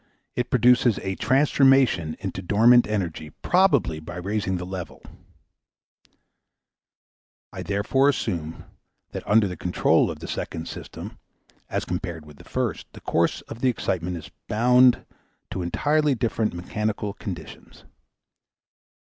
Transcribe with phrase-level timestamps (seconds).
[0.35, 5.03] _it produces a transformation into dormant energy, probably by raising the level.
[7.53, 8.65] I therefore assume
[9.11, 11.19] that under the control of the second system
[11.69, 15.05] as compared with the first, the course of the excitement is bound
[15.51, 17.83] to entirely different mechanical conditions.